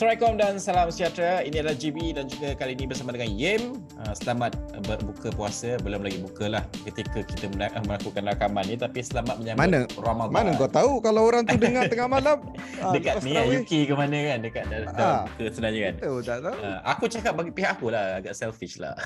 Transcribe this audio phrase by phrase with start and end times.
[0.00, 1.44] Assalamualaikum dan salam sejahtera.
[1.44, 3.84] Ini adalah GB dan juga kali ini bersama dengan Yem.
[4.00, 4.56] Ah, selamat
[4.88, 5.76] berbuka puasa.
[5.76, 8.80] Belum lagi buka lah ketika kita melakukan rakaman ni.
[8.80, 10.32] Tapi selamat menyambut mana, Ramadan.
[10.32, 12.40] Mana kau tahu kalau orang tu dengar tengah malam?
[12.80, 14.38] Ah, Dekat ni lah, UK ke mana kan?
[14.40, 15.20] Dekat dah Ah.
[15.28, 15.94] buka sebenarnya kan?
[16.08, 16.56] Oh, tak tahu.
[16.64, 18.24] Ah, aku cakap bagi pihak aku lah.
[18.24, 18.96] Agak selfish lah.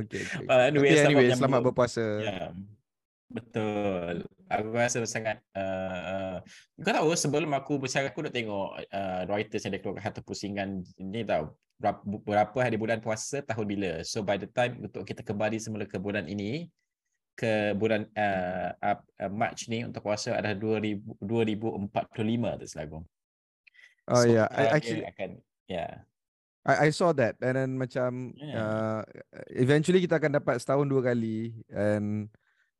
[0.00, 0.48] Okay, okay.
[0.48, 2.06] Ah, anyway, okay, anyway, menyambut- selamat berpuasa.
[2.24, 2.56] Ya.
[3.26, 4.22] Betul.
[4.46, 6.36] Aku rasa sangat uh, uh,
[6.78, 10.86] kau tahu sebelum aku bercakap aku nak tengok uh, Reuters yang dia keluarkan harta pusingan
[11.02, 11.50] ni tahu
[11.82, 13.92] berapa, berapa hari bulan puasa tahun bila.
[14.06, 16.70] So by the time untuk kita kembali semula ke bulan ini
[17.36, 22.98] ke bulan uh, uh, uh, March ni untuk puasa adalah 2000 2045 tu selagu.
[24.06, 25.30] Oh So, yeah, I, actually akan
[25.66, 26.06] ya.
[26.62, 28.54] I, I saw that and then macam Yeah.
[28.56, 29.00] uh,
[29.50, 32.30] eventually kita akan dapat setahun dua kali and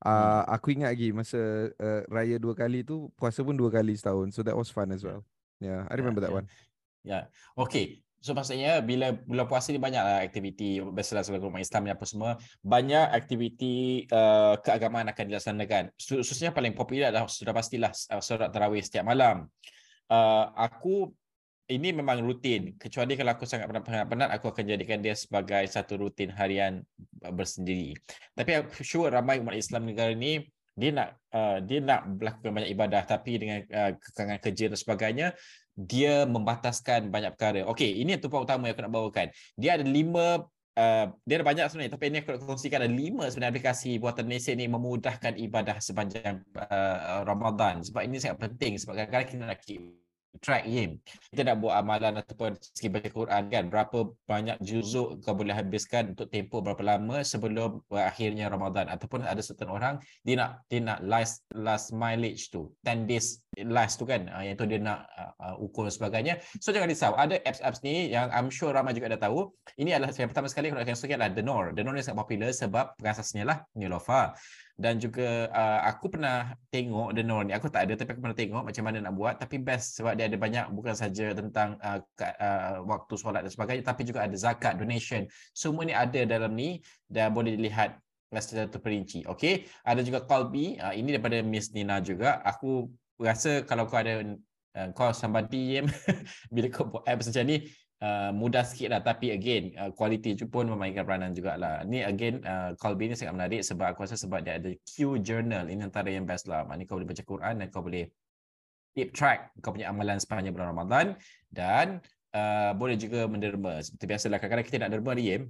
[0.06, 4.30] uh, aku ingat lagi masa uh, raya dua kali tu puasa pun dua kali setahun.
[4.30, 5.26] So that was fun as well.
[5.58, 6.38] Yeah, I remember that yeah.
[6.38, 6.46] one.
[7.02, 7.20] Ya,
[7.58, 8.06] okey.
[8.22, 12.30] So maksudnya bila bulan puasa ni banyaklah aktiviti biasalah sebagai umat Islam ni apa semua,
[12.64, 15.94] banyak aktiviti uh, keagamaan akan dilaksanakan.
[15.94, 19.46] Su- Khususnya paling popular adalah sudah pastilah uh, solat tarawih setiap malam.
[20.10, 21.14] Uh, aku
[21.66, 26.30] ini memang rutin kecuali kalau aku sangat penat-penat aku akan jadikan dia sebagai satu rutin
[26.30, 26.82] harian
[27.26, 27.98] uh, bersendiri.
[28.38, 32.70] Tapi aku sure ramai umat Islam negara ni dia nak uh, dia nak melakukan banyak
[32.70, 35.26] ibadah tapi dengan uh, kekangan kerja dan sebagainya
[35.74, 37.66] dia membataskan banyak perkara.
[37.68, 39.26] Okey, ini yang tumpuan utama yang aku nak bawakan.
[39.58, 40.46] Dia ada lima
[40.76, 44.28] Uh, dia ada banyak sebenarnya tapi ini aku nak kongsikan ada lima sebenarnya aplikasi buatan
[44.28, 49.60] Malaysia ni memudahkan ibadah sepanjang uh, Ramadan sebab ini sangat penting sebab kadang-kadang kita nak
[49.64, 49.80] keep
[50.40, 50.98] track Yim.
[51.32, 56.12] Kita nak buat amalan ataupun segi baca Quran kan berapa banyak juzuk kau boleh habiskan
[56.16, 58.88] untuk tempoh berapa lama sebelum akhirnya Ramadan.
[58.88, 63.96] Ataupun ada certain orang dia nak dia nak last last mileage tu 10 days last
[63.96, 66.36] tu kan uh, yang tu dia nak uh, uh, ukur sebagainya.
[66.60, 67.16] So jangan risau.
[67.16, 69.48] Ada apps-apps ni yang I'm sure ramai juga dah tahu.
[69.80, 71.64] Ini adalah yang pertama sekali aku nak kongsikan adalah The Nor.
[71.72, 74.36] The Nor ni sangat popular sebab pengasasnya lah Nilofa
[74.76, 78.36] dan juga uh, aku pernah tengok The Nor ni aku tak ada tapi aku pernah
[78.36, 79.34] tengok macam mana nak buat.
[79.40, 83.88] Tapi best sebab dia ada banyak bukan saja tentang uh, uh, waktu solat dan sebagainya
[83.88, 85.24] tapi juga ada zakat donation.
[85.56, 87.96] Semua ni ada dalam ni dan boleh dilihat
[88.36, 89.24] secara terperinci.
[89.24, 89.64] Okey?
[89.80, 92.44] Ada juga Colby uh, ini daripada Miss Nina juga.
[92.44, 94.20] Aku rasa kalau kau ada
[94.76, 95.80] uh, kau somebody
[96.52, 97.64] bila kau buat apps macam ni
[98.02, 99.00] uh, mudah sikit lah.
[99.04, 101.84] Tapi again uh, quality tu pun memainkan peranan jugalah.
[101.84, 105.68] Ni again uh, Colby ni sangat menarik sebab aku rasa sebab dia ada Q journal
[105.68, 106.64] ini antara yang best lah.
[106.66, 108.04] Maknanya kau boleh baca Quran dan kau boleh
[108.96, 111.06] keep track kau punya amalan sepanjang bulan Ramadan
[111.52, 112.00] dan
[112.32, 113.84] uh, boleh juga menderma.
[113.84, 115.44] Seperti biasalah kadang-kadang kita nak derma ni Yem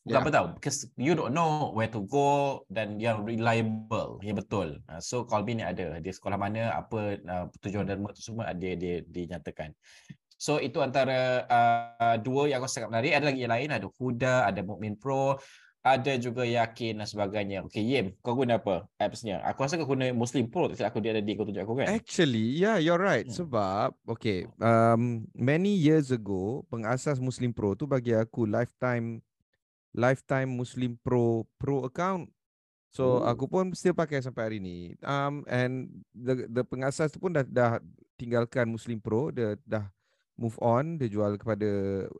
[0.00, 0.24] Bukan Ya.
[0.24, 0.46] apa tahu?
[0.56, 4.16] Because you don't know where to go dan yang reliable.
[4.24, 4.68] Yang betul.
[4.88, 6.00] Uh, so Colby ni ada.
[6.00, 9.76] Di sekolah mana apa uh, tujuan derma tu semua ada dia dinyatakan.
[10.40, 13.12] So itu antara uh, dua yang aku sangat menarik.
[13.12, 15.36] Ada lagi yang lain ada Huda, ada Mukmin Pro,
[15.84, 17.60] ada juga Yakin dan sebagainya.
[17.68, 19.44] Okay, Yim, kau guna apa appsnya?
[19.44, 21.92] Aku rasa kau guna Muslim Pro tak aku dia ada di kau tunjuk aku kan?
[21.92, 23.28] Actually, yeah, you're right.
[23.28, 23.36] Hmm.
[23.36, 29.20] Sebab, okay, um, many years ago, pengasas Muslim Pro tu bagi aku lifetime
[29.92, 32.32] lifetime Muslim Pro Pro account.
[32.96, 33.28] So Oh.
[33.28, 34.96] aku pun still pakai sampai hari ni.
[35.04, 37.76] Um, and the the pengasas tu pun dah dah
[38.16, 39.84] tinggalkan Muslim Pro, dia dah
[40.40, 41.68] move on, dia jual kepada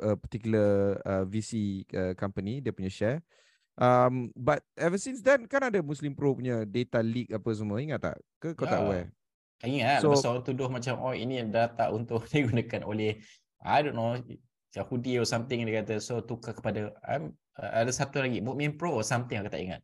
[0.05, 3.19] a particular uh, VC uh, company, dia punya share.
[3.81, 8.13] Um, but ever since then kan ada Muslim Pro punya data leak apa semua, ingat
[8.13, 8.17] tak?
[8.37, 8.85] Ke kau tak Ya.
[8.85, 9.09] aware?
[9.65, 13.17] Ingat So- so, orang tuduh macam oh ini data untuk digunakan oleh
[13.65, 14.21] I don't know
[14.77, 19.01] Yahudi or something dia kata so tukar kepada um, uh, ada satu lagi Mukmin Pro
[19.01, 19.81] or something aku tak ingat.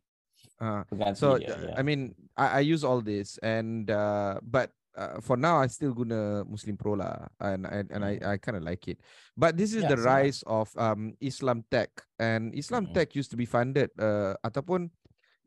[0.57, 0.81] Uh,
[1.13, 1.53] so dia.
[1.53, 1.73] uh, ya.
[1.77, 5.93] I mean I, I use all this and uh, but uh, for now I still
[5.93, 8.29] guna Muslim Pro lah and I, and I Hmm.
[8.33, 8.97] I kind of like it.
[9.37, 10.09] But this is Yeah, the sama.
[10.11, 12.97] rise of um Islam Tech and Islam Mm-mm.
[12.97, 14.89] Tech used to be funded uh, ataupun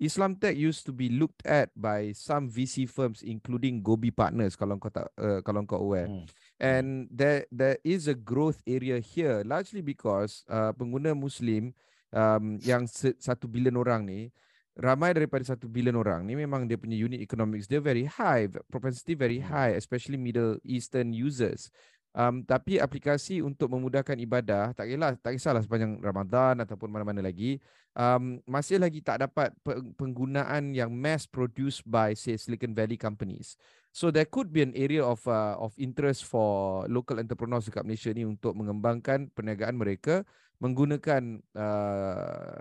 [0.01, 4.81] Islam Tech used to be looked at by some VC firms including Gobi Partners kalau
[4.81, 6.09] kau tak uh, kalau kau aware.
[6.09, 6.25] Hmm.
[6.57, 11.77] And there there is a growth area here largely because uh, pengguna Muslim
[12.17, 14.33] um, yang se- satu bilion orang ni
[14.81, 19.13] ramai daripada satu bilion orang ni memang dia punya unit economics dia very high, propensity
[19.13, 19.53] very Hmm.
[19.53, 21.69] high, especially Middle Eastern users.
[22.11, 27.63] Um, tapi aplikasi untuk memudahkan ibadah tak kisahlah tak kisahlah sepanjang Ramadan ataupun mana-mana lagi
[27.95, 33.55] um, masih lagi tak dapat pe- penggunaan yang mass produced by say Silicon Valley companies.
[33.95, 38.11] So there could be an area of uh, of interest for local entrepreneurs dekat Malaysia
[38.11, 40.27] ni untuk mengembangkan perniagaan mereka
[40.61, 42.61] menggunakan uh,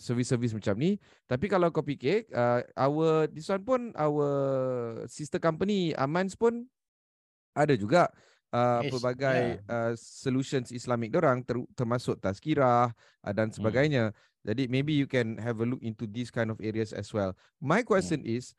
[0.00, 0.96] servis-servis macam ni.
[1.28, 4.28] Tapi kalau kau fikir uh, our this one pun our
[5.06, 6.64] sister company Amans pun
[7.52, 8.08] ada juga
[8.56, 14.16] uh, Yes, pelbagai uh, solutions Islamic dorang ter, termasuk tazkirah uh, dan sebagainya.
[14.46, 17.36] Jadi maybe you can have a look into these kind of areas as well.
[17.60, 18.56] My question is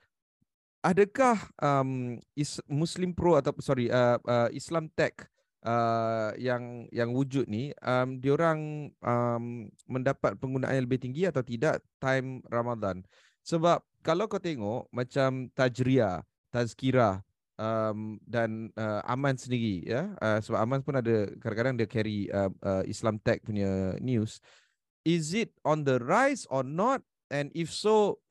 [0.86, 5.26] adakah um, is Muslim Pro atau sorry uh, uh, Islam Tech
[5.68, 11.84] uh, yang yang wujud ni um, diorang um, mendapat penggunaan yang lebih tinggi atau tidak
[12.00, 13.04] time Ramadan.
[13.44, 17.28] Sebab kalau kau tengok macam Tajriah, Tazkirah
[17.60, 22.54] um, dan uh, Aman sendiri ya uh, sebab Aman pun ada kadang-kadang dia carry uh,
[22.64, 24.40] uh, Islam Tech punya news
[25.04, 27.04] is it on the rise or not
[27.34, 28.22] and if so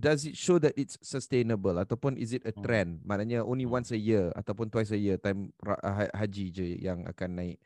[0.00, 2.62] does it show that it's sustainable ataupun is it a Hmm.
[2.64, 3.76] trend maknanya only Hmm.
[3.80, 7.58] once a year ataupun twice a year time uh, ha- haji je yang akan naik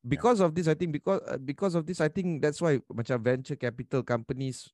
[0.00, 0.16] Ya.
[0.16, 3.20] because of this i think because uh, because of this i think that's why macam
[3.20, 4.72] venture capital companies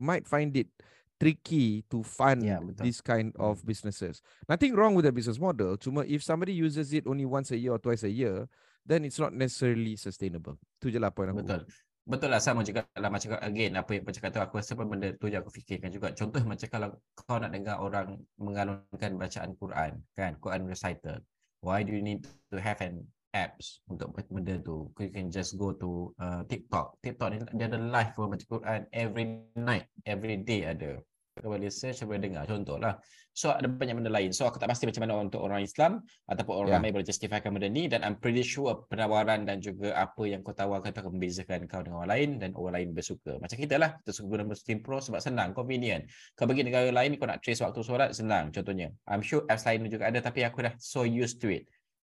[0.00, 0.72] might find it
[1.20, 2.88] tricky to fund Ya, betul.
[2.88, 3.52] this kind Hmm.
[3.52, 7.52] of businesses nothing wrong with the business model cuma if somebody uses it only once
[7.52, 8.48] a year or twice a year
[8.88, 11.62] then it's not necessarily sustainable tu je lah point aku Betul.
[12.02, 15.14] Betul lah sama juga dalam macam again apa yang macam kata aku rasa pun benda
[15.14, 16.10] tu je aku fikirkan juga.
[16.10, 21.22] Contoh macam kalau kau nak dengar orang mengalunkan bacaan Quran kan, Quran recital.
[21.62, 24.90] Why do you need to have an apps untuk benda tu?
[24.98, 26.98] You can just go to uh, TikTok.
[27.06, 29.24] TikTok ni dia ada live pun baca Quran every
[29.54, 30.98] night, every day ada.
[31.40, 32.44] Boleh search, kau boleh dengar.
[32.44, 33.00] Contohlah.
[33.32, 34.36] So ada banyak benda lain.
[34.36, 36.76] So aku tak pasti macam mana untuk orang Islam ataupun orang Ya.
[36.76, 40.52] ramai boleh justifikan benda ni dan I'm pretty sure penawaran dan juga apa yang kau
[40.52, 43.40] tawarkan akan membezakan kau dengan orang lain dan orang lain bersuka.
[43.40, 46.04] Macam kita lah, kita suka guna Muslim Pro sebab senang, convenient.
[46.36, 48.92] Kau pergi negara lain, kau nak trace waktu solat, senang contohnya.
[49.08, 51.64] I'm sure apps lain juga ada tapi aku dah so used to it.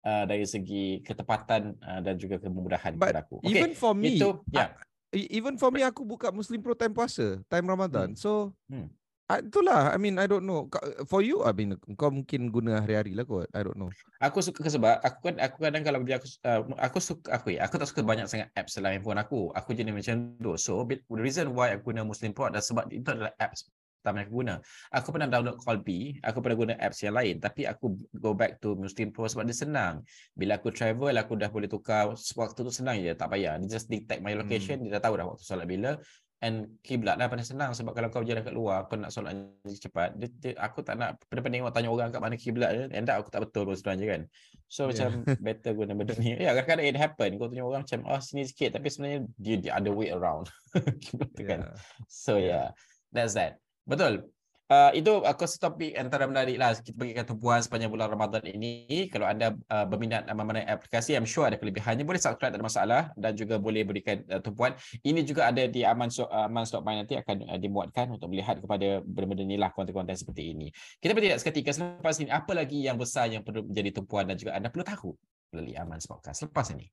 [0.04, 3.40] Uh, dari segi ketepatan uh, dan juga kemudahan But kepada aku.
[3.46, 4.74] even for me itu ya.
[5.16, 8.12] E- Even for me aku buka Muslim Pro time puasa, time Ramadan.
[8.12, 8.20] Hmm.
[8.20, 8.32] So
[8.68, 8.90] Hmm.
[9.32, 10.68] Ah, itulah I mean I don't know.
[11.08, 13.48] For you I mean kau mungkin guna hari-hari lah kot.
[13.54, 13.92] I don't know.
[14.20, 17.68] Aku suka sebab aku kan aku kadang kalau dia aku uh, aku suka aku ya,
[17.68, 19.52] aku tak suka banyak sangat apps dalam handphone aku.
[19.56, 20.54] Aku jenis macam tu.
[20.60, 23.68] So bit- the reason why aku guna Muslim Pro adalah sebab itu adalah apps
[24.04, 24.56] pertama yang aku guna.
[24.92, 28.76] Aku pernah download Colby, aku pernah guna apps yang lain tapi aku go back to
[28.76, 30.04] Muslim Pro sebab dia senang.
[30.36, 33.56] Bila aku travel aku dah boleh tukar waktu tu senang je, tak payah.
[33.64, 35.96] Dia just detect my location, dia dah tahu dah waktu solat bila
[36.44, 39.32] and kiblat dah paling senang sebab kalau kau jalan kat luar kau nak solat
[39.64, 43.24] cepat dia, dia, aku tak nak pening-pening tanya orang kat mana kiblat dia end up
[43.24, 44.22] aku tak betul pun sebenarnya kan
[44.68, 44.92] so Yeah.
[44.92, 45.10] macam
[45.48, 48.76] better guna benda ni ya kadang-kadang it happen kau tanya orang macam oh sini sikit
[48.76, 50.52] tapi sebenarnya dia the other way around
[51.04, 51.76] kiblat tu kan Yeah.
[52.12, 52.44] so Yeah.
[52.44, 52.68] yeah
[53.16, 54.28] that's that betul
[54.72, 56.74] Uh, itu aku rasa topik antara menarik lah.
[56.80, 59.12] Kita bagikan tumpuan sepanjang bulan Ramadan ini.
[59.12, 62.08] Kalau anda uh, berminat mana-mana aplikasi I'm sure ada kelebihannya.
[62.08, 63.02] Boleh subscribe tak ada masalah.
[63.20, 64.74] Dan juga boleh berikan uh, tumpuan.
[65.04, 69.44] Ini juga ada di Aman uh, Aman.my nanti akan uh, dimuatkan untuk melihat kepada benda-benda
[69.44, 70.72] ni lah konten-konten seperti ini.
[70.98, 71.76] Kita bertindak seketika.
[71.76, 75.12] Selepas ini apa lagi yang besar yang perlu menjadi tumpuan dan juga anda perlu tahu
[75.52, 76.88] melalui Aman Podcast selepas ini.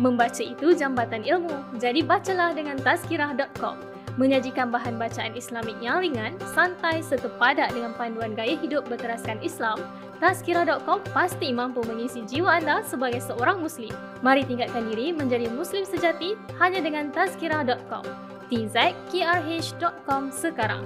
[0.00, 3.89] Membaca itu jambatan ilmu, jadi bacalah dengan tazkirah.com.
[4.20, 9.80] Menyajikan bahan bacaan Islamik yang ringan, santai serta padat dengan panduan gaya hidup berteraskan Islam,
[10.20, 13.88] tazkirah.com pasti mampu mengisi jiwa anda sebagai seorang Muslim.
[14.20, 18.04] Mari tingkatkan diri menjadi Muslim sejati hanya dengan tazkirah.com.
[18.52, 20.84] tzkrh.com sekarang.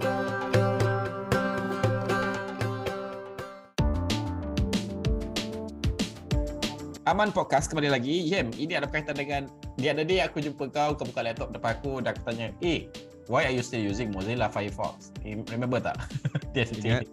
[7.02, 8.30] Aman Podcast kembali lagi.
[8.30, 9.50] Yem, ini ada berkaitan dengan
[9.82, 12.86] the other day aku jumpa kau, kau buka laptop depan aku dan aku tanya, eh,
[13.26, 15.12] why are you still using Mozilla Firefox?
[15.24, 15.96] Remember tak?
[16.54, 17.08] Dia Ingat.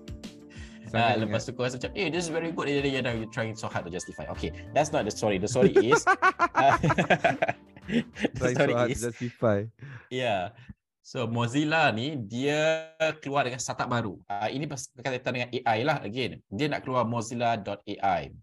[0.92, 2.68] Ah, Sangat lepas tu kau rasa macam, eh, this is very good.
[2.68, 4.28] Dia dia you're trying so hard to justify.
[4.36, 5.40] Okay, that's not the story.
[5.40, 6.76] The story is, uh,
[8.36, 9.72] the Try so story hard to is, justify.
[10.12, 10.52] Yeah.
[11.00, 12.92] So Mozilla ni dia
[13.24, 14.20] keluar dengan startup baru.
[14.28, 16.44] Uh, ini berkaitan dengan AI lah again.
[16.52, 18.36] Dia nak keluar Mozilla.ai.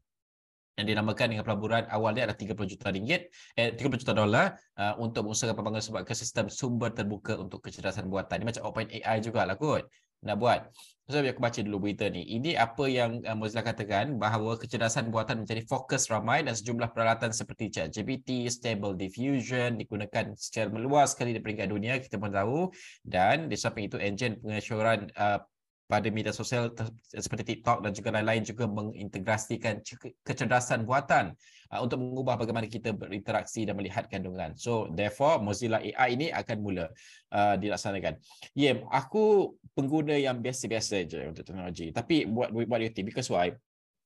[0.79, 4.95] Yang dinamakan dengan pelaburan awal dia adalah 30 juta ringgit, eh 30 juta dolar uh,
[5.03, 8.39] untuk mengusahakan pembangunan sebuah ekosistem sumber terbuka untuk kecerdasan buatan.
[8.39, 9.91] Ini macam OpenAI jugalah kot.
[10.19, 10.61] nak buat.
[11.09, 12.21] So, aku baca dulu berita ni.
[12.21, 17.33] Ini apa yang uh, Mozilla katakan bahawa kecerdasan buatan menjadi fokus ramai dan sejumlah peralatan
[17.33, 22.69] seperti ChatGPT, Stable Diffusion digunakan secara meluas sekali di peringkat dunia, kita pun tahu.
[23.01, 25.41] Dan di samping itu, enjin pengesyuaran uh,
[25.88, 26.68] pada media sosial
[27.09, 29.80] seperti TikTok dan juga lain-lain juga mengintegrasikan
[30.21, 31.33] kecerdasan buatan
[31.73, 34.52] uh, untuk mengubah bagaimana kita berinteraksi dan melihat kandungan.
[34.61, 36.92] So therefore Mozilla AI ini akan mula
[37.33, 38.21] uh, dilaksanakan.
[38.52, 41.88] Yeah, aku pengguna yang biasa-biasa je untuk teknologi.
[41.88, 43.57] Tapi buat buat you think because why?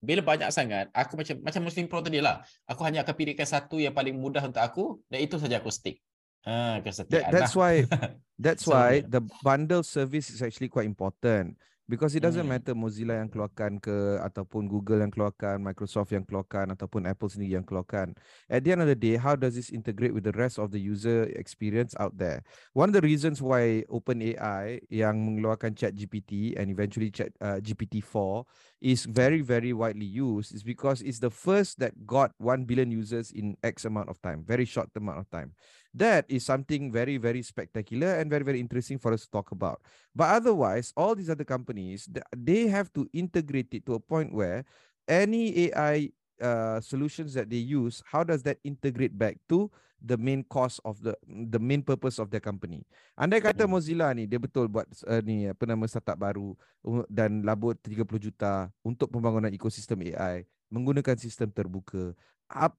[0.02, 2.42] Bila banyak sangat, aku macam macam Muslim Pro tadi lah.
[2.66, 5.98] Aku hanya akan pilihkan satu yang paling mudah untuk aku dan itu saja aku stick.
[6.42, 7.86] Ha, that, that's why
[8.38, 11.56] that's so, why the bundle service is actually quite important.
[11.90, 12.56] Because it doesn't hmm.
[12.56, 17.58] matter Mozilla yang keluarkan ke ataupun Google yang keluarkan, Microsoft yang keluarkan ataupun Apple sendiri
[17.58, 18.14] yang keluarkan.
[18.48, 20.78] At the end of the day, how does this integrate with the rest of the
[20.78, 22.46] user experience out there?
[22.72, 28.46] One of the reasons why OpenAI yang mengeluarkan ChatGPT and eventually Chat uh, GPT-4
[28.80, 33.34] is very very widely used is because it's the first that got 1 billion users
[33.34, 35.52] in X amount of time, very short amount of time
[35.94, 39.80] that is something very very spectacular and very very interesting for us to talk about.
[40.16, 44.64] But otherwise all these other companies they have to integrate it to a point where
[45.08, 49.70] any ai uh, solutions that they use how does that integrate back to
[50.02, 52.82] the main cost of the the main purpose of their company?
[53.14, 53.72] Andai kata hmm.
[53.76, 58.02] Mozilla ni dia betul buat uh, ni apa nama startup baru uh, dan labur 30
[58.18, 62.16] juta untuk pembangunan ekosistem AI menggunakan sistem terbuka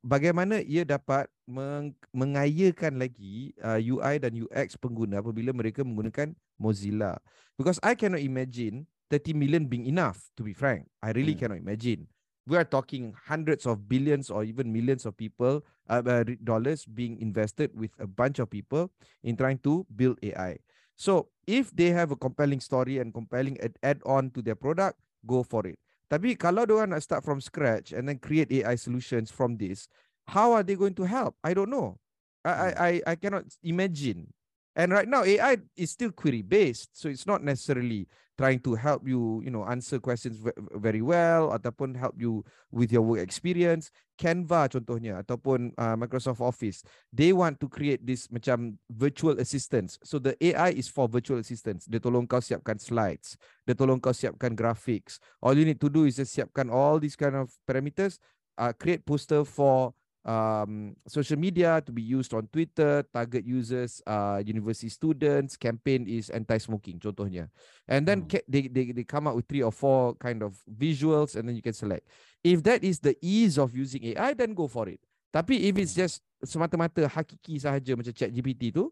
[0.01, 7.18] bagaimana ia dapat meng- mengayakan lagi uh, UI dan UX pengguna apabila mereka menggunakan Mozilla?
[7.58, 10.89] Because I cannot imagine 30 million being enough to be frank.
[11.01, 11.42] I really hmm.
[11.46, 12.10] cannot imagine.
[12.44, 17.20] We are talking hundreds of billions or even millions of people uh, uh, dollars being
[17.24, 18.92] invested with a bunch of people
[19.24, 20.60] in trying to build AI
[20.96, 25.44] so if they have a compelling story and compelling ad- add-on to their product go
[25.44, 25.80] for it
[26.12, 29.88] tapi kalau diorang nak start from scratch and then create AI solutions from this,
[30.27, 31.36] how are they going to help?
[31.43, 32.00] I don't know.
[32.43, 32.77] I I hmm.
[32.77, 34.31] I, I cannot imagine.
[34.75, 39.08] And right now AI is still query based, so it's not necessarily trying to help
[39.08, 40.42] you, you know, answer questions
[40.74, 42.42] very well ataupun help you
[42.74, 43.94] with your work experience.
[44.18, 46.82] Canva contohnya ataupun uh, Microsoft Office,
[47.13, 50.01] they want to create this macam virtual assistants.
[50.01, 51.86] So the AI is for virtual assistants.
[51.86, 53.38] Dia tolong kau siapkan slides,
[53.70, 55.22] dia tolong kau siapkan graphics.
[55.38, 58.18] All you need to do is just siapkan all these kind of parameters,
[58.58, 59.94] uh, create poster for
[60.25, 66.30] um, social media to be used on Twitter, target users, uh, university students, campaign is
[66.30, 67.50] anti-smoking, contohnya.
[67.88, 68.38] And then hmm.
[68.48, 71.62] they, they, they come up with three or four kind of visuals and then you
[71.62, 72.08] can select.
[72.44, 75.00] If that is the ease of using AI, then go for it.
[75.32, 76.01] Tapi if it's hmm.
[76.08, 78.92] just semata-mata hakiki sahaja macam chat GPT tu,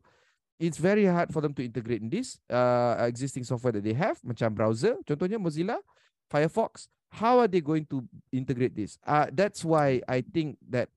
[0.61, 4.21] it's very hard for them to integrate in this uh, existing software that they have,
[4.21, 5.81] macam browser, contohnya Mozilla,
[6.29, 9.01] Firefox, how are they going to integrate this?
[9.03, 10.87] Uh, that's why I think that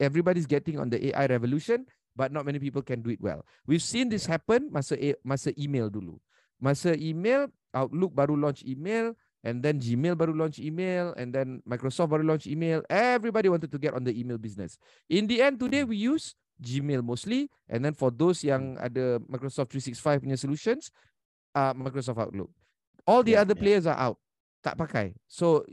[0.00, 3.44] everybody's getting on the AI revolution but not many people can do it well.
[3.66, 4.96] We've seen this happen masa
[5.26, 6.16] masa email dulu.
[6.62, 12.14] Masa email Outlook baru launch email and then Gmail baru launch email and then Microsoft
[12.14, 12.86] baru launch email.
[12.86, 14.78] Everybody wanted to get on the email business.
[15.10, 19.74] In the end today we use Gmail mostly and then for those yang ada Microsoft
[19.74, 20.94] 365 punya solutions
[21.52, 22.48] uh, Microsoft Outlook.
[23.04, 23.62] All the yeah, other yeah.
[23.66, 24.16] players are out.
[24.64, 25.12] Tak pakai.
[25.28, 25.66] So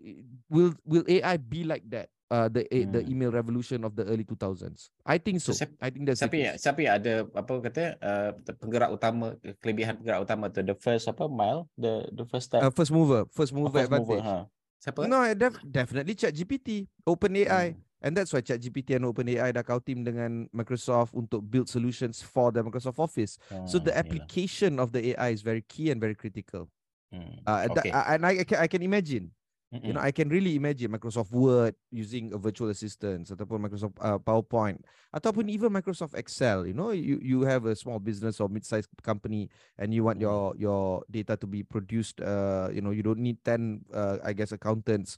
[0.51, 2.11] will will AI be like that?
[2.31, 2.95] Uh, the hmm.
[2.95, 4.89] the email revolution of the early 2000s.
[5.03, 5.51] I think so.
[5.51, 9.99] so I think that's siapa yang, siapa yang ada apa kata uh, penggerak utama kelebihan
[9.99, 12.63] penggerak utama tu the first apa mile the the first step.
[12.63, 14.23] Uh, first mover, first mover oh, first advantage.
[14.23, 14.47] Mover, ha.
[14.81, 15.05] Siapa?
[15.05, 17.77] No, def- definitely ChatGPT, OpenAI.
[17.77, 17.89] Hmm.
[18.01, 22.49] And that's why ChatGPT and OpenAI dah kau team dengan Microsoft untuk build solutions for
[22.49, 23.37] the Microsoft Office.
[23.45, 24.89] Hmm, so the application yalah.
[24.89, 26.65] of the AI is very key and very critical.
[27.13, 27.45] Hmm.
[27.45, 27.93] Uh, okay.
[27.93, 29.29] That, and I, I, can, I can imagine
[29.71, 29.87] Mm-mm.
[29.87, 34.19] You know, I can really imagine Microsoft Word using a virtual assistant ataupun Microsoft uh,
[34.19, 34.83] PowerPoint
[35.15, 36.67] ataupun even Microsoft Excel.
[36.67, 39.47] You know, you you have a small business or mid-sized company
[39.79, 42.19] and you want your your data to be produced.
[42.19, 45.15] Uh, you know, you don't need ten, uh, I guess, accountants.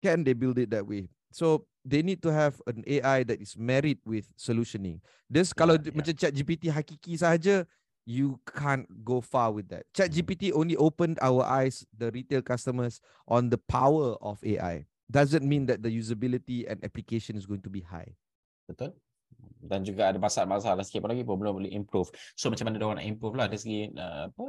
[0.00, 1.12] Can they build it that way?
[1.28, 5.04] So they need to have an AI that is married with solutioning.
[5.28, 5.92] This yeah, kalau yeah.
[5.92, 7.68] macam chat GPT hakiki saja,
[8.06, 9.84] you can't go far with that.
[9.94, 14.86] Chat GPT only opened our eyes, the retail customers, on the power of AI.
[15.10, 18.14] Doesn't mean that the usability and application is going to be high.
[18.70, 18.94] Betul.
[19.60, 22.08] Dan juga ada masalah-masalah sikit pun lagi pun belum boleh improve.
[22.38, 24.46] So macam mana dia orang nak improve lah dari segi uh, apa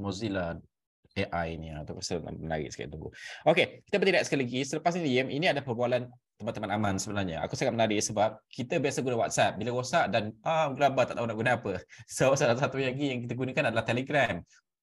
[0.00, 0.56] Mozilla
[1.18, 3.10] AI ni atau pasal menarik sikit tunggu.
[3.48, 4.60] Okey, kita bertindak sekali lagi.
[4.62, 6.06] Selepas ini ini ada perbualan
[6.38, 7.42] teman-teman aman sebenarnya.
[7.44, 9.58] Aku sangat menarik sebab kita biasa guna WhatsApp.
[9.58, 11.72] Bila rosak dan ah gelabah tak tahu nak guna apa.
[12.06, 14.38] So salah satu lagi yang kita gunakan adalah Telegram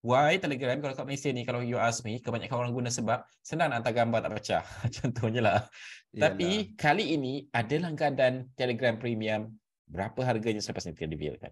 [0.06, 3.74] Why Telegram kalau kat Malaysia ni kalau you ask me kebanyakan orang guna sebab senang
[3.74, 4.64] nak hantar gambar tak pecah.
[5.02, 5.60] Contohnya lah.
[6.14, 9.52] Tapi kali ini ada langganan Telegram Premium.
[9.90, 11.52] Berapa harganya selepas ni kita revealkan.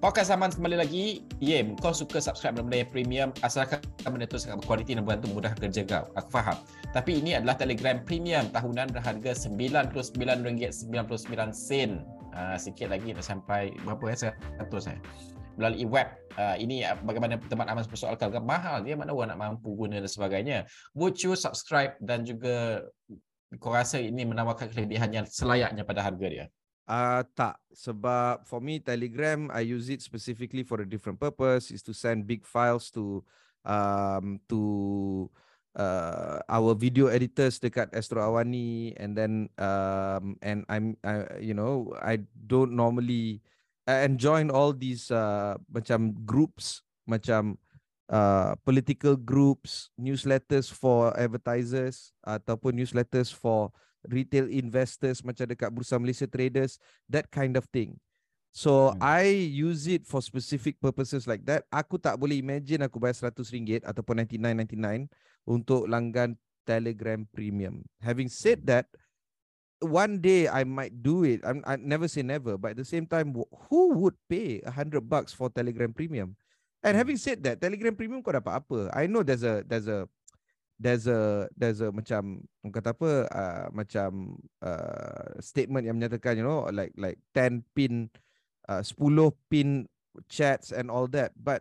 [0.00, 1.28] Podcast Zaman kembali lagi.
[1.44, 5.52] Yem, kau suka subscribe benda-benda yang premium asalkan benda tu sangat berkualiti dan bantu mudah
[5.52, 6.08] kerja kau.
[6.16, 6.56] Aku faham.
[6.96, 12.00] Tapi ini adalah Telegram Premium tahunan berharga RM99.99.
[12.32, 14.32] Uh, sikit lagi nak sampai berapa ya?
[14.64, 14.96] 100 saya.
[15.60, 16.08] Melalui web.
[16.32, 20.08] Uh, ini uh, bagaimana teman Aman persoalkan mahal dia mana orang nak mampu guna dan
[20.08, 20.64] sebagainya.
[20.96, 22.88] Would you subscribe dan juga
[23.60, 26.48] kau rasa ini menawarkan kelebihan yang selayaknya pada harga dia?
[26.90, 27.54] Uh, tak.
[27.70, 31.70] Sebab for me Telegram I use it specifically for a different purpose.
[31.70, 33.22] Is to send big files to
[33.62, 35.30] um to
[35.78, 38.98] uh, our video editors dekat Astro Awani.
[38.98, 43.38] And then um and I'm I, you know I don't normally
[43.86, 47.54] and join all these uh, macam groups macam
[48.10, 53.70] uh, political groups newsletters for advertisers ataupun newsletters for
[54.08, 56.80] retail investors macam dekat Bursa Malaysia Traders,
[57.10, 58.00] that kind of thing.
[58.50, 58.98] So hmm.
[58.98, 61.66] I use it for specific purposes like that.
[61.70, 65.06] Aku tak boleh imagine aku bayar RM100 ataupun 99.99
[65.46, 66.34] untuk langgan
[66.66, 67.82] Telegram Premium.
[68.02, 68.90] Having said that,
[69.80, 71.40] one day I might do it.
[71.46, 73.32] I'm, I never say never, but at the same time,
[73.70, 76.36] who would pay a hundred bucks for Telegram Premium?
[76.82, 77.00] And hmm.
[77.00, 78.90] having said that, Telegram Premium kau dapat apa?
[78.92, 80.10] I know there's a there's a
[80.80, 86.64] there's a there's a macam kata apa uh, macam uh, statement yang menyatakan you know
[86.72, 88.08] like like 10 pin
[88.72, 89.84] uh, 10 pin
[90.32, 91.60] chats and all that but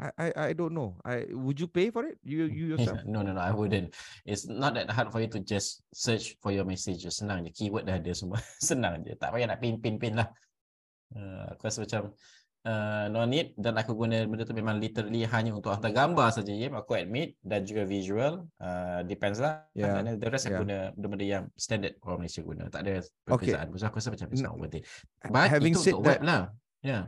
[0.00, 1.00] I, I I don't know.
[1.00, 2.20] I would you pay for it?
[2.20, 3.08] You you yourself?
[3.08, 3.96] no no no, I wouldn't.
[4.28, 7.16] It's not that hard for you to just search for your messages.
[7.16, 8.36] Senang je, keyword dah ada semua.
[8.68, 9.16] Senang je.
[9.16, 10.28] Tak payah nak pin pin pin lah.
[11.16, 12.12] Uh, aku rasa macam
[12.66, 16.52] uh, no need dan aku guna benda tu memang literally hanya untuk hantar gambar saja
[16.54, 19.98] ya aku admit dan juga visual uh, depends lah yeah.
[19.98, 20.58] dan the rest yeah.
[20.58, 22.94] aku guna benda-benda yang standard orang Malaysia guna tak ada
[23.26, 23.86] perbezaan okay.
[23.86, 24.84] aku rasa macam it's not worth it
[25.30, 26.42] but having itu said untuk that, web lah
[26.82, 27.02] yeah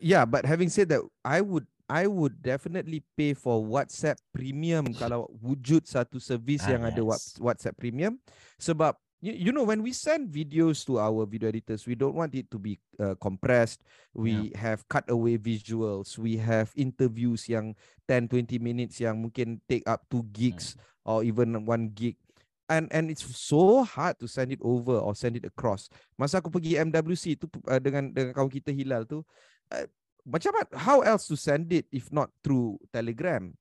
[0.00, 5.28] yeah but having said that I would I would definitely pay for WhatsApp Premium kalau
[5.44, 6.90] wujud satu servis ah, yang yes.
[6.96, 7.02] ada
[7.44, 8.16] WhatsApp Premium
[8.56, 12.36] sebab you, you know when we send videos to our video editors we don't want
[12.36, 13.80] it to be uh, compressed.
[14.12, 14.60] We yeah.
[14.60, 16.20] have cutaway visuals.
[16.20, 17.72] We have interviews yang
[18.04, 21.08] 10 20 minutes yang mungkin take up 2 gigs yeah.
[21.08, 22.20] or even 1 gig.
[22.68, 25.88] And and it's so hard to send it over or send it across.
[26.20, 29.24] Masa aku pergi MWC tu uh, dengan dengan kawan kita Hilal tu
[29.72, 29.86] uh,
[30.24, 33.52] macam mana how else to send it if not through Telegram?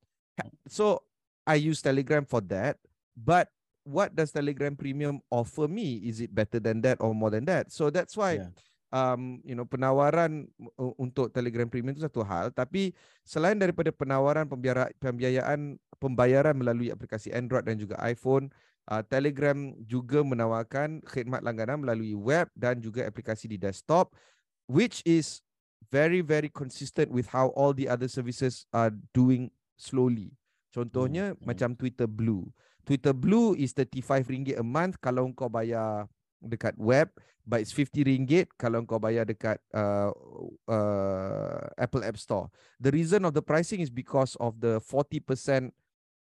[0.68, 1.04] So
[1.44, 2.80] I use Telegram for that
[3.16, 3.52] but
[3.84, 6.04] what does Telegram Premium offer me?
[6.04, 7.72] Is it better than that or more than that?
[7.72, 8.52] So that's why yeah.
[8.92, 10.48] um you know penawaran
[11.00, 14.48] untuk Telegram Premium itu satu hal, tapi selain daripada penawaran
[15.00, 18.52] pembiayaan pembayaran melalui aplikasi Android dan juga iPhone,
[18.92, 19.56] uh, Telegram
[19.88, 24.12] juga menawarkan khidmat langganan melalui web dan juga aplikasi di desktop
[24.68, 25.44] which is
[25.92, 30.32] very very consistent with how all the other services are doing slowly.
[30.74, 31.46] Contohnya hmm.
[31.46, 32.50] macam Twitter Blue.
[32.84, 36.08] Twitter Blue is RM35 a month kalau kau bayar
[36.44, 37.08] dekat web
[37.44, 40.12] but it's RM50 kalau kau bayar dekat uh,
[40.68, 42.48] uh, Apple App Store.
[42.80, 45.72] The reason of the pricing is because of the 40%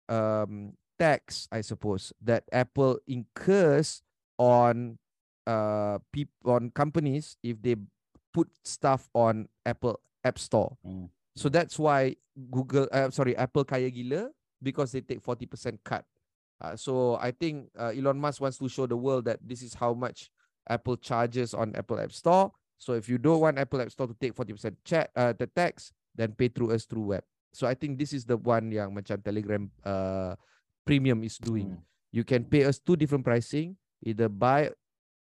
[0.09, 4.01] um, tax, I suppose, that Apple incurs
[4.41, 4.97] on
[5.45, 7.77] uh, peop- on companies if they
[8.33, 10.77] put stuff on Apple App Store.
[10.81, 11.13] Mm.
[11.37, 12.17] So that's why
[12.51, 14.33] Google, uh, sorry, Apple kaya gila
[14.65, 16.05] because they take 40% cut.
[16.63, 19.75] Uh, so I think uh, Elon Musk wants to show the world that this is
[19.75, 20.31] how much
[20.69, 22.53] Apple charges on Apple App Store.
[22.79, 25.93] So if you don't want Apple App Store to take 40% chat uh, the tax,
[26.15, 27.25] then pay through us through web.
[27.53, 30.39] So I think this is the one yang macam Telegram uh,
[30.87, 31.75] premium is doing.
[31.75, 31.83] Mm.
[32.13, 34.71] You can pay us two different pricing, either buy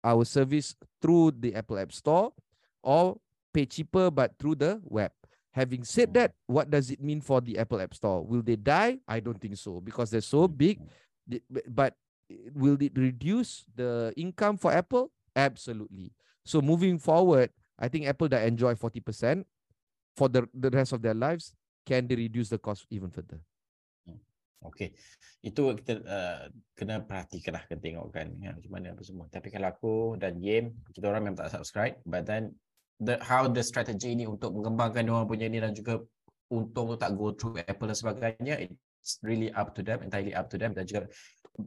[0.03, 2.33] our service through the Apple App Store
[2.83, 3.17] or
[3.55, 5.13] pay cheaper but through the web.
[5.53, 8.23] Having said that, what does it mean for the Apple App Store?
[8.23, 8.99] Will they die?
[9.09, 10.79] I don't think so because they're so big.
[11.69, 11.95] But
[12.53, 15.13] will it reduce the income for Apple?
[15.37, 16.13] Absolutely.
[16.45, 19.45] So moving forward, I think Apple that enjoy 40%.
[20.19, 21.55] for the the rest of their lives,
[21.87, 23.39] can they reduce the cost even further?
[24.59, 24.91] Okey.
[25.39, 29.31] Itu kita uh, kena perhatikan lah, kena tengok kan ya, macam mana apa semua.
[29.31, 31.95] Tapi kalau aku dan Yem, kita orang memang tak subscribe.
[32.03, 32.59] But then,
[32.99, 36.03] the, how the strategy ni untuk mengembangkan orang punya ni dan juga
[36.51, 38.67] untung tu tak go through Apple dan sebagainya,
[39.01, 40.75] it's really up to them, entirely up to them.
[40.75, 41.09] Dan juga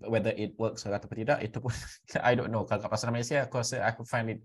[0.08, 1.72] whether it works atau tidak, itu pun
[2.28, 2.63] I don't know.
[2.63, 4.41] Kalau kat pasar Malaysia, aku rasa aku find it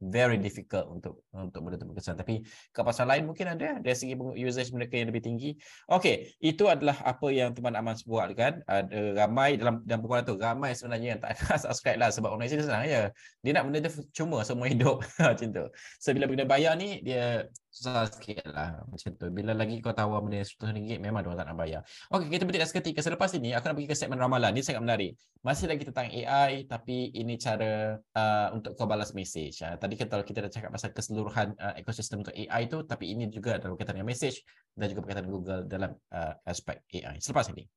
[0.00, 4.72] very difficult untuk untuk menutup kesan tapi ke pasal lain mungkin ada dari segi usage
[4.76, 5.56] mereka yang lebih tinggi.
[5.88, 10.36] Okey itu adalah apa yang teman Aman buat kan ada ramai dalam dalam perbualan tu
[10.36, 13.08] ramai sebenarnya yang tak nak subscribe lah sebab Malaysia senang ya
[13.40, 15.64] dia nak benda tu cuma semua hidup macam tu.
[15.96, 19.26] So bila benda bayar ni dia susah sikit lah macam tu.
[19.32, 21.80] Bila lagi kau tahu benda RM10 memang dia tak nak bayar.
[22.12, 24.52] Okey kita berhenti seketika selepas ini aku nak pergi ke segmen ramalan.
[24.52, 25.16] Ni sangat menarik.
[25.40, 30.18] Masih lagi tentang AI tapi ini cara uh, untuk kau balas message uh, tadi kita
[30.26, 34.02] kita dah cakap pasal keseluruhan uh, ekosistem untuk AI tu tapi ini juga dalam berkaitan
[34.02, 34.42] dengan message
[34.74, 37.70] dan juga berkaitan Google dalam uh, aspek AI selepas ini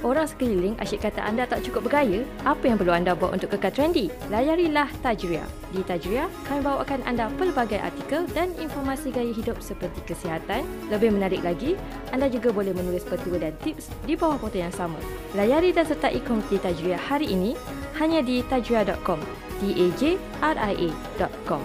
[0.00, 2.24] Orang sekeliling asyik kata anda tak cukup bergaya?
[2.48, 4.08] Apa yang perlu anda buat untuk kekal trendy?
[4.32, 5.44] Layarilah Tajriah.
[5.76, 10.64] Di Tajriah, kami bawakan anda pelbagai artikel dan informasi gaya hidup seperti kesihatan.
[10.88, 11.76] Lebih menarik lagi,
[12.16, 14.96] anda juga boleh menulis petua dan tips di bawah foto yang sama.
[15.36, 17.52] Layari dan sertai komuniti Tajriah hari ini
[18.00, 19.49] hanya di tajriah.com.
[19.60, 21.64] T-A-J-R-I-A.com.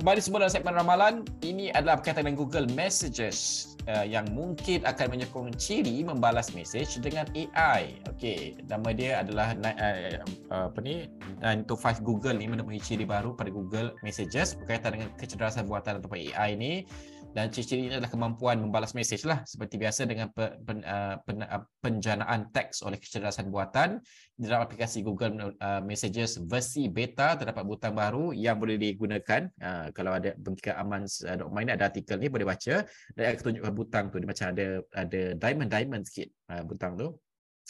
[0.00, 5.12] Kembali semua dalam segmen ramalan, ini adalah berkaitan dengan Google Messages uh, yang mungkin akan
[5.12, 8.00] menyokong ciri membalas message dengan AI.
[8.08, 11.12] Okey, nama dia adalah uh, uh, apa ni?
[11.44, 16.00] 9 to 5 Google ni menemui ciri baru pada Google Messages berkaitan dengan kecerdasan buatan
[16.00, 16.88] atau AI ni
[17.30, 19.46] dan ciri-ciri ini adalah kemampuan membalas mesej lah.
[19.46, 24.02] Seperti biasa dengan pe, pen, uh, pen, uh, penjanaan teks oleh kecerdasan buatan.
[24.34, 29.46] Di dalam aplikasi Google uh, Messages versi beta terdapat butang baru yang boleh digunakan.
[29.62, 32.82] Uh, kalau ada ketika aman ini ada artikel ni boleh baca.
[33.14, 34.66] Dan aku tunjukkan butang tu dia macam ada
[34.98, 36.28] ada diamond diamond sikit
[36.66, 37.14] butang tu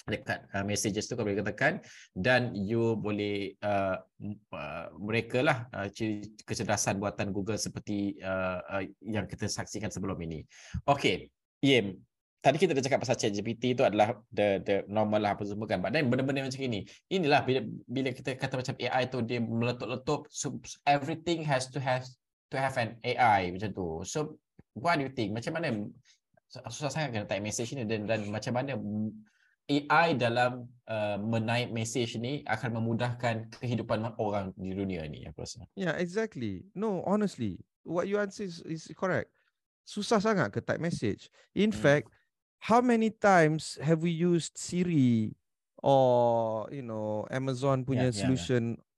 [0.08, 1.82] dekat uh, messages tu kau boleh tekan
[2.16, 4.00] dan you boleh uh,
[4.54, 5.88] uh, mereka lah uh,
[6.46, 10.40] kecerdasan buatan Google seperti uh, uh, yang kita saksikan sebelum ini.
[10.88, 11.28] Okay,
[11.60, 12.00] Yem,
[12.40, 15.84] tadi kita dah cakap pasal ChatGPT tu adalah the the normal lah apa semua kan.
[15.92, 20.56] Then benda-benda macam ini, inilah bila bila kita kata macam AI tu dia meletup-letup, so
[20.88, 22.04] everything has to have
[22.48, 24.00] to have an AI macam tu.
[24.08, 24.40] So
[24.72, 25.36] what do you think?
[25.36, 25.84] Macam mana
[26.50, 28.74] susah sangat kena type message ni dan dan macam mana
[29.70, 35.62] AI dalam uh, menaik message ni akan memudahkan kehidupan orang di dunia ni aku rasa.
[35.78, 36.66] Yeah, exactly.
[36.74, 39.30] No, honestly, what you answer is, is correct.
[39.86, 41.30] Susah sangat ke type message.
[41.54, 41.78] In hmm.
[41.78, 42.06] fact,
[42.58, 45.34] how many times have we used Siri
[45.80, 48.62] or you know Amazon punya yeah, solution?
[48.74, 48.88] Yeah, yeah.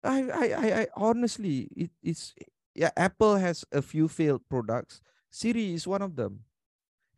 [0.00, 2.32] I, I, I, I honestly, it, it's
[2.72, 2.90] yeah.
[2.96, 5.02] Apple has a few failed products.
[5.28, 6.46] Siri is one of them.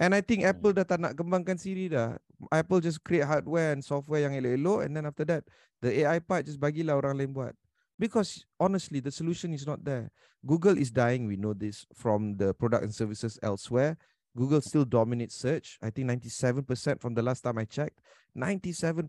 [0.02, 0.82] And I think Apple hmm.
[0.82, 2.18] dah tak nak kembangkan Siri dah.
[2.50, 5.46] Apple just create hardware and software yang elok-elok and then after that
[5.78, 7.54] the AI part just bagilah orang lain buat.
[8.02, 10.10] Because honestly the solution is not there.
[10.42, 13.94] Google is dying, we know this from the product and services elsewhere.
[14.34, 15.78] Google still dominates search.
[15.78, 16.66] I think 97%
[16.98, 18.02] from the last time I checked.
[18.34, 19.06] 97%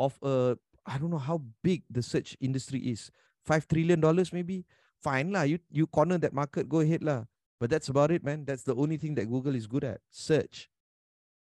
[0.00, 0.56] of a
[0.88, 3.12] I don't know how big the search industry is.
[3.44, 4.64] 5 trillion dollars maybe.
[4.96, 7.28] Fine lah, you you corner that market, go ahead lah.
[7.58, 8.44] But that's about it, man.
[8.44, 10.00] That's the only thing that Google is good at.
[10.10, 10.68] Search.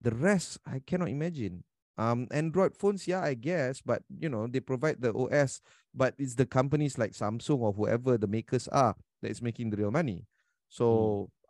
[0.00, 1.64] The rest, I cannot imagine.
[1.98, 5.60] Um, Android phones, yeah, I guess, but you know, they provide the OS,
[5.92, 9.76] but it's the companies like Samsung or whoever the makers are that is making the
[9.76, 10.24] real money.
[10.68, 10.86] So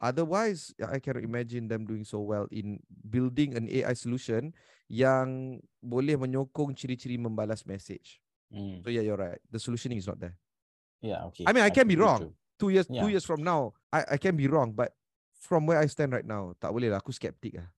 [0.00, 0.06] hmm.
[0.06, 4.54] otherwise, I cannot imagine them doing so well in building an AI solution
[4.88, 8.16] yang boleh menyokong ciri-ciri membalas message.
[8.48, 8.80] Hmm.
[8.80, 9.38] So yeah, you're right.
[9.52, 10.40] The solutioning is not there.
[11.04, 11.44] Yeah, okay.
[11.46, 12.32] I mean, I, I can be wrong.
[12.32, 12.34] True.
[12.58, 13.00] Two years, yeah.
[13.00, 14.90] two years from now, I I can be wrong, but
[15.38, 16.98] from where I stand right now, tak boleh lah.
[16.98, 17.70] Aku skeptik lah.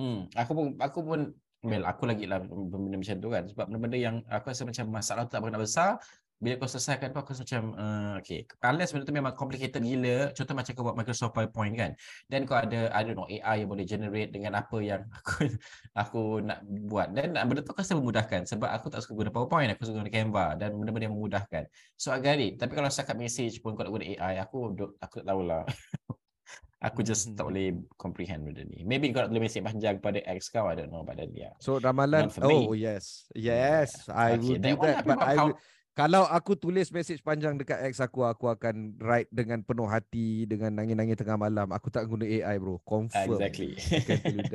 [0.00, 1.20] Hmm, aku pun aku pun
[1.64, 5.22] well, aku lagi lah benda macam tu kan sebab benda-benda yang aku rasa macam masalah
[5.24, 5.96] tu tak berkena besar
[6.42, 10.34] bila kau selesaikan tu aku rasa macam uh, okay unless benda tu memang complicated gila
[10.34, 11.90] contoh macam kau buat Microsoft PowerPoint kan
[12.26, 15.48] dan kau ada I don't know AI yang boleh generate dengan apa yang aku
[15.94, 19.70] aku nak buat dan benda tu aku rasa memudahkan sebab aku tak suka guna PowerPoint
[19.72, 23.14] aku suka guna Canva dan benda-benda yang memudahkan so I get it tapi kalau cakap
[23.14, 25.64] message pun kau nak guna AI aku aku tahu lah
[26.84, 27.36] Aku just hmm.
[27.40, 28.84] tak boleh comprehend benda ni.
[28.84, 31.00] Maybe kau nak tulis mesej panjang kepada ex kau, I don't know.
[31.00, 31.56] But then, yeah.
[31.56, 32.84] So, ramalan, oh me.
[32.84, 33.24] yes.
[33.32, 34.12] Yes, yeah.
[34.12, 34.44] I okay.
[34.44, 35.00] will do that.
[35.08, 35.56] But I will,
[35.94, 40.74] kalau aku tulis mesej panjang dekat ex aku, aku akan write dengan penuh hati, dengan
[40.74, 41.70] nangis-nangis tengah malam.
[41.70, 42.82] Aku tak guna AI bro.
[42.82, 43.38] Confirm.
[43.38, 43.78] Exactly.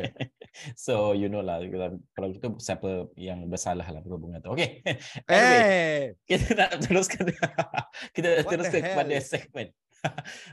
[0.76, 4.52] so you know lah kalau kalau gitu siapa yang bersalah lah berhubungan tu.
[4.52, 4.84] Okay.
[5.32, 7.32] anyway, Eh, kita nak teruskan
[8.16, 9.72] kita nak teruskan kepada segmen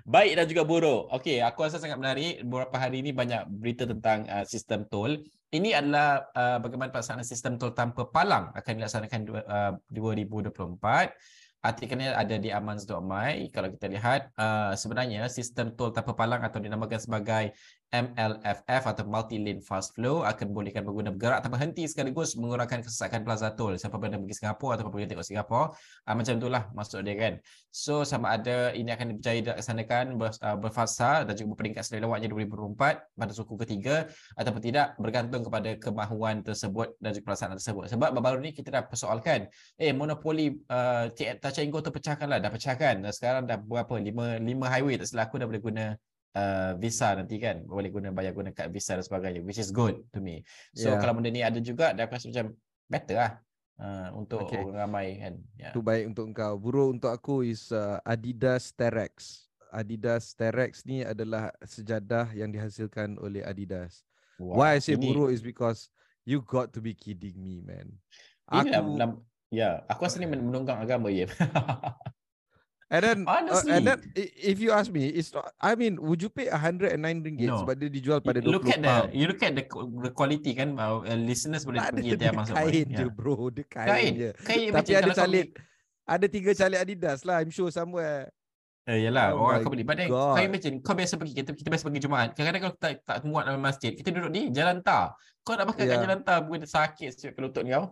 [0.03, 1.07] baik dan juga buruk.
[1.15, 5.23] Okey, aku rasa sangat menarik beberapa hari ini banyak berita tentang uh, sistem tol.
[5.57, 10.53] Ini adalah uh, bagaimana pelaksanaan sistem tol tanpa palang akan dilaksanakan uh, 2024.
[11.65, 13.49] Artikelnya ada di amans.my.
[13.49, 17.57] Kalau kita lihat, uh, sebenarnya sistem tol tanpa palang atau dinamakan sebagai
[17.95, 23.23] MLFF atau Multi Lane Fast Flow akan membolehkan pengguna bergerak tanpa henti sekaligus mengurangkan kesesakan
[23.23, 23.79] plaza tol.
[23.79, 27.35] Siapa pernah pergi Singapura atau pergi tengok Singapura, uh, macam itulah maksud dia kan.
[27.71, 33.15] So sama ada ini akan dipercayai dilaksanakan ber, uh, berfasa dan juga berperingkat selewatnya 2024
[33.15, 37.87] pada suku ketiga ataupun tidak bergantung kepada kemahuan tersebut dan juga pelaksanaan tersebut.
[37.95, 39.47] Sebab baru-baru ni kita dah persoalkan,
[39.79, 42.99] eh monopoli uh, Touch and Go tu pecahkan lah, dah pecahkan.
[43.07, 43.95] Dan sekarang dah berapa?
[44.03, 45.95] Lima, lima highway tak salah aku dah boleh guna
[46.37, 47.65] uh, visa nanti kan.
[47.65, 50.45] Boleh guna bayar guna kad visa dan sebagainya which is good to me.
[50.77, 51.01] So Yeah.
[51.01, 52.53] kalau benda ni ada juga, dah aku rasa macam
[52.87, 53.33] better lah.
[53.77, 54.57] Uh, untuk Okay.
[54.57, 55.35] orang ramai kan.
[55.57, 55.73] Yeah.
[55.73, 56.57] Itu baik untuk engkau.
[56.57, 59.45] Buruk untuk aku is uh, Adidas Terex.
[59.69, 64.01] Adidas Terex ni adalah sejadah yang dihasilkan oleh Adidas.
[64.41, 64.65] Wow.
[64.65, 65.93] Why I say Ini- buruk is because
[66.25, 67.93] you got to be kidding me, man.
[68.49, 69.11] Ini dalam, Aku dalam,
[69.53, 71.29] ya, aku rasa ni men- menunggang agama ya.
[72.89, 73.73] and then uh, Honestly.
[73.73, 75.51] and then if you ask me, it's not.
[75.59, 77.59] I mean, would you pay 109 ringgit No.
[77.61, 79.09] sebab dia dijual pada 20 look at the pound?
[79.11, 79.65] you look at the,
[80.01, 82.97] the quality kan uh, uh, listeners boleh Tak pergi dia masuk kain ya.
[82.97, 84.13] je bro, dia kain, Kain.
[84.15, 84.31] je.
[84.41, 85.65] Kain Tapi ada kau calit, beli-
[86.07, 87.43] ada tiga calit Adidas lah.
[87.43, 88.31] I'm sure somewhere.
[88.87, 89.83] Eh, yalah, Oh orang kau beli.
[89.83, 92.39] But then, kau imagine, kau biasa pergi, kita, kita biasa pergi Jumaat.
[92.39, 95.11] Kadang-kadang kalau tak, tak muat dalam masjid, kita duduk di jalan tar.
[95.43, 96.03] Kau nak makan kat Yeah.
[96.07, 97.91] jalan tar, bukan sakit siap ke lutut kau.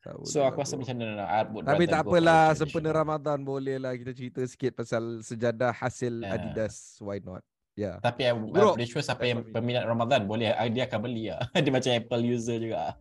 [0.00, 3.76] So, je aku lah, rasa macam no, I would Tapi tak apalah, sempena Ramadan boleh
[3.76, 6.40] lah kita cerita sikit pasal sejadah hasil Ya.
[6.40, 6.96] Adidas.
[7.04, 7.44] Why not?
[7.76, 8.00] Ya.
[8.00, 11.28] Tapi I'm, Bro, I'm pretty sure siapa yang peminat Ramadan boleh, ah, dia akan beli
[11.28, 11.44] lah.
[11.64, 12.96] dia macam Apple user juga.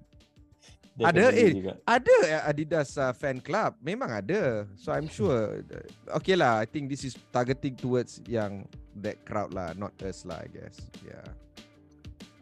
[1.00, 1.74] Dia Ada, eh, juga.
[1.88, 2.16] Ada
[2.52, 4.68] Adidas uh, fan club, memang ada.
[4.76, 5.64] So I'm sure.
[6.20, 8.68] Okay lah, I think this is targeting towards yang
[9.00, 10.76] that crowd lah, not us lah, I guess.
[11.00, 11.24] Yeah.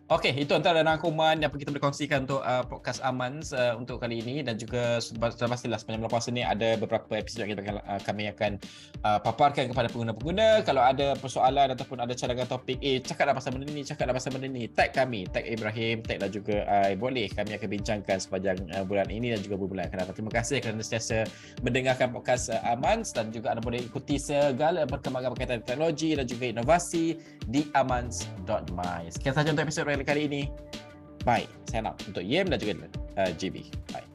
[0.07, 4.23] Okey, itu antara rangkuman yang kita boleh kongsikan untuk uh, podcast Amans uh, untuk kali
[4.23, 7.99] ini dan juga sudah pastilah sepanjang bulan puasa ni ada beberapa episod yang kita uh,
[8.07, 8.55] kami akan
[9.03, 10.63] uh, paparkan kepada pengguna-pengguna.
[10.63, 14.47] Kalau ada persoalan ataupun ada cadangan topik, eh cakaplah pasal benda ni, cakaplah pasal benda
[14.47, 17.27] ni, tag kami, tag Ibrahim, taglah juga uh, boleh.
[17.27, 20.15] Kami akan bincangkan sepanjang uh, bulan ini dan juga bulan akan datang.
[20.23, 21.27] Terima kasih kerana sentiasa
[21.67, 26.47] mendengarkan podcast uh, Amans dan juga anda boleh ikuti segala perkembangan berkaitan teknologi dan juga
[26.47, 27.19] inovasi
[27.51, 29.11] di amans.my.
[29.11, 30.43] Sekian sahaja untuk episod kali ini.
[31.23, 31.47] Bye.
[31.67, 32.87] Sign out untuk Yem dan juga
[33.19, 33.67] uh, GB.
[33.91, 34.07] Bye.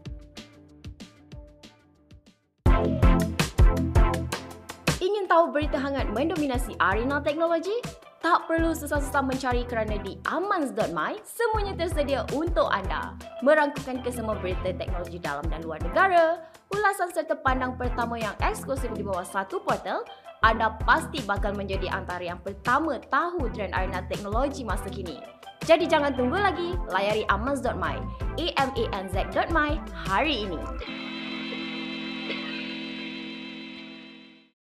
[5.02, 7.74] Ingin tahu berita hangat mendominasi arena teknologi?
[8.22, 13.18] Tak perlu susah-susah mencari kerana di amans.my semuanya tersedia untuk anda.
[13.42, 16.38] Merangkukan kesemua berita teknologi dalam dan luar negara,
[16.70, 20.06] ulasan serta pandang pertama yang eksklusif di bawah satu portal,
[20.38, 25.41] anda pasti bakal menjadi antara yang pertama tahu trend arena teknologi masa kini.
[25.62, 27.96] Jadi jangan tunggu lagi, layari amans.my,
[28.34, 30.58] a m a n z.my hari ini.